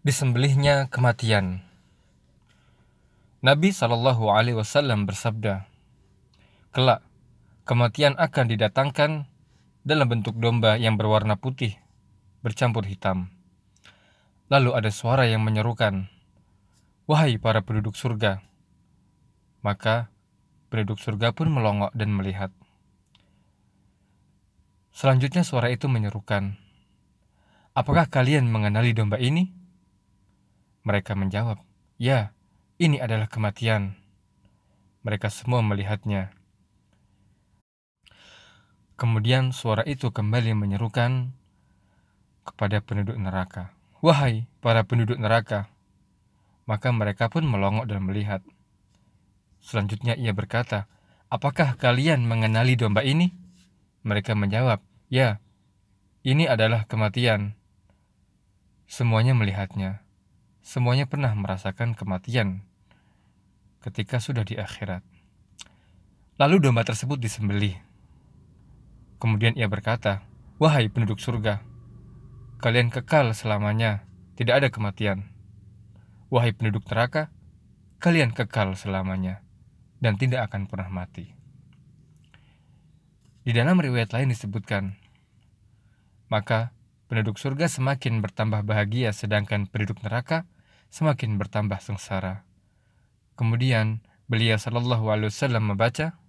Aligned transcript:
disembelihnya 0.00 0.88
kematian. 0.88 1.60
Nabi 3.44 3.68
Shallallahu 3.68 4.32
Alaihi 4.32 4.56
Wasallam 4.56 5.04
bersabda, 5.04 5.68
"Kelak, 6.72 7.04
kematian 7.68 8.16
akan 8.16 8.46
didatangkan 8.48 9.28
dalam 9.84 10.06
bentuk 10.08 10.40
domba 10.40 10.80
yang 10.80 10.96
berwarna 10.96 11.36
putih, 11.36 11.76
bercampur 12.40 12.88
hitam. 12.88 13.28
Lalu 14.48 14.72
ada 14.72 14.88
suara 14.88 15.28
yang 15.28 15.44
menyerukan, 15.44 16.08
"Wahai 17.04 17.36
para 17.36 17.60
penduduk 17.60 17.92
surga!" 17.92 18.40
Maka 19.60 20.08
penduduk 20.72 20.96
surga 20.96 21.36
pun 21.36 21.52
melongok 21.52 21.92
dan 21.92 22.08
melihat. 22.16 22.48
Selanjutnya 24.96 25.44
suara 25.44 25.68
itu 25.68 25.92
menyerukan, 25.92 26.56
"Apakah 27.76 28.08
kalian 28.08 28.48
mengenali 28.48 28.96
domba 28.96 29.20
ini?" 29.20 29.59
Mereka 30.80 31.12
menjawab, 31.12 31.60
"Ya, 32.00 32.32
ini 32.80 32.96
adalah 32.96 33.28
kematian." 33.28 34.00
Mereka 35.04 35.28
semua 35.28 35.60
melihatnya. 35.60 36.32
Kemudian 38.96 39.52
suara 39.52 39.84
itu 39.84 40.08
kembali 40.08 40.56
menyerukan 40.56 41.36
kepada 42.48 42.80
penduduk 42.80 43.16
neraka, 43.20 43.76
"Wahai 44.00 44.48
para 44.64 44.80
penduduk 44.84 45.20
neraka!" 45.20 45.68
Maka 46.64 46.92
mereka 46.96 47.28
pun 47.28 47.44
melongok 47.44 47.84
dan 47.84 48.00
melihat. 48.04 48.40
Selanjutnya 49.60 50.16
ia 50.16 50.32
berkata, 50.32 50.88
"Apakah 51.28 51.76
kalian 51.76 52.24
mengenali 52.24 52.76
domba 52.76 53.04
ini?" 53.04 53.36
Mereka 54.00 54.32
menjawab, 54.32 54.80
"Ya, 55.12 55.44
ini 56.24 56.48
adalah 56.48 56.88
kematian." 56.88 57.52
Semuanya 58.88 59.36
melihatnya 59.36 60.04
semuanya 60.70 61.10
pernah 61.10 61.34
merasakan 61.34 61.98
kematian 61.98 62.62
ketika 63.82 64.22
sudah 64.22 64.46
di 64.46 64.54
akhirat. 64.54 65.02
Lalu 66.38 66.62
domba 66.62 66.86
tersebut 66.86 67.18
disembelih. 67.18 67.74
Kemudian 69.18 69.58
ia 69.58 69.66
berkata, 69.66 70.22
"Wahai 70.62 70.86
penduduk 70.86 71.18
surga, 71.18 71.58
kalian 72.62 72.94
kekal 72.94 73.34
selamanya, 73.34 74.06
tidak 74.38 74.62
ada 74.62 74.68
kematian. 74.70 75.26
Wahai 76.30 76.54
penduduk 76.54 76.86
neraka, 76.86 77.34
kalian 77.98 78.30
kekal 78.30 78.78
selamanya 78.78 79.42
dan 79.98 80.14
tidak 80.22 80.46
akan 80.46 80.70
pernah 80.70 80.86
mati." 80.86 81.34
Di 83.42 83.50
dalam 83.50 83.74
riwayat 83.74 84.14
lain 84.14 84.30
disebutkan, 84.30 84.94
maka 86.30 86.70
Penduduk 87.10 87.42
surga 87.42 87.66
semakin 87.66 88.22
bertambah 88.22 88.62
bahagia 88.62 89.10
sedangkan 89.10 89.66
penduduk 89.66 89.98
neraka 90.06 90.46
semakin 90.90 91.38
bertambah 91.38 91.78
sengsara. 91.78 92.44
Kemudian 93.38 94.04
beliau 94.28 94.60
Shallallahu 94.60 95.08
Alaihi 95.08 95.32
Wasallam 95.32 95.72
membaca, 95.72 96.20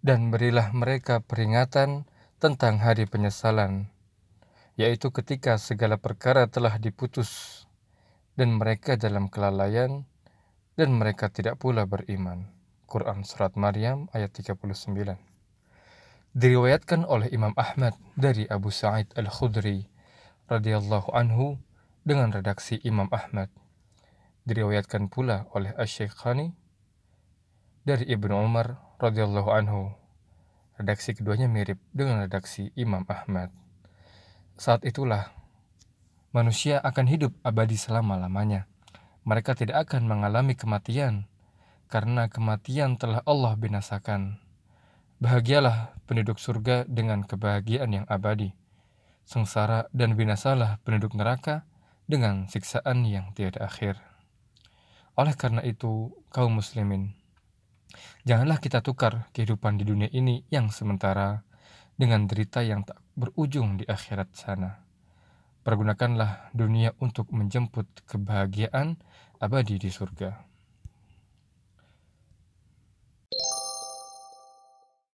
Dan 0.00 0.34
berilah 0.34 0.74
mereka 0.74 1.22
peringatan 1.22 2.08
tentang 2.42 2.82
hari 2.82 3.06
penyesalan, 3.06 3.94
yaitu 4.74 5.12
ketika 5.14 5.54
segala 5.60 6.02
perkara 6.02 6.48
telah 6.48 6.82
diputus 6.82 7.62
dan 8.34 8.58
mereka 8.58 8.98
dalam 8.98 9.30
kelalaian 9.30 10.09
dan 10.74 10.94
mereka 10.94 11.30
tidak 11.30 11.58
pula 11.58 11.86
beriman. 11.86 12.50
Quran 12.90 13.22
Surat 13.22 13.54
Maryam 13.54 14.10
ayat 14.10 14.34
39 14.34 14.58
Diriwayatkan 16.30 17.06
oleh 17.10 17.26
Imam 17.34 17.50
Ahmad 17.58 17.98
dari 18.14 18.46
Abu 18.46 18.70
Sa'id 18.70 19.10
Al-Khudri 19.18 19.90
radhiyallahu 20.46 21.10
anhu 21.10 21.58
dengan 22.06 22.30
redaksi 22.30 22.78
Imam 22.86 23.10
Ahmad. 23.10 23.50
Diriwayatkan 24.46 25.10
pula 25.10 25.50
oleh 25.54 25.74
Asy-Syaikh 25.74 26.54
dari 27.82 28.04
Ibnu 28.06 28.30
Umar 28.30 28.78
radhiyallahu 29.02 29.50
anhu. 29.50 29.90
Redaksi 30.78 31.18
keduanya 31.18 31.50
mirip 31.50 31.82
dengan 31.90 32.22
redaksi 32.22 32.70
Imam 32.78 33.02
Ahmad. 33.10 33.50
Saat 34.54 34.86
itulah 34.86 35.34
manusia 36.30 36.78
akan 36.78 37.10
hidup 37.10 37.34
abadi 37.42 37.74
selama-lamanya. 37.74 38.69
Mereka 39.28 39.52
tidak 39.52 39.88
akan 39.88 40.08
mengalami 40.08 40.56
kematian, 40.56 41.28
karena 41.92 42.30
kematian 42.30 42.96
telah 42.96 43.20
Allah 43.28 43.52
binasakan. 43.58 44.40
Bahagialah 45.20 46.00
penduduk 46.08 46.40
surga 46.40 46.88
dengan 46.88 47.26
kebahagiaan 47.26 47.92
yang 47.92 48.06
abadi. 48.08 48.56
Sengsara 49.28 49.86
dan 49.92 50.16
binasalah 50.16 50.80
penduduk 50.80 51.12
neraka 51.12 51.68
dengan 52.08 52.48
siksaan 52.48 53.04
yang 53.04 53.36
tiada 53.36 53.68
akhir. 53.68 54.00
Oleh 55.20 55.36
karena 55.36 55.60
itu, 55.60 56.16
kaum 56.32 56.56
muslimin, 56.56 57.12
janganlah 58.24 58.56
kita 58.56 58.80
tukar 58.80 59.28
kehidupan 59.36 59.76
di 59.76 59.84
dunia 59.84 60.08
ini 60.08 60.48
yang 60.48 60.72
sementara 60.72 61.44
dengan 62.00 62.24
derita 62.24 62.64
yang 62.64 62.88
tak 62.88 62.96
berujung 63.12 63.76
di 63.76 63.84
akhirat 63.84 64.32
sana. 64.32 64.89
Pergunakanlah 65.60 66.56
dunia 66.56 66.96
untuk 67.04 67.28
menjemput 67.36 67.84
kebahagiaan 68.08 68.96
abadi 69.44 69.76
di 69.76 69.92
surga. 69.92 70.48